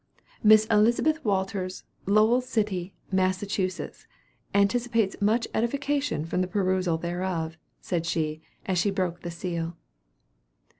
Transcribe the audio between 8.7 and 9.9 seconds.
she broke the seal.